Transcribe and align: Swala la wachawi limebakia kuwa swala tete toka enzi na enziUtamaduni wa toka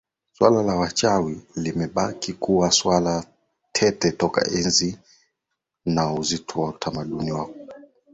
Swala 0.31 0.61
la 0.63 0.75
wachawi 0.75 1.41
limebakia 1.55 2.33
kuwa 2.39 2.71
swala 2.71 3.25
tete 3.75 4.11
toka 4.21 4.41
enzi 4.59 4.97
na 5.93 6.03
enziUtamaduni 6.17 7.31
wa 7.37 7.45
toka 7.45 7.53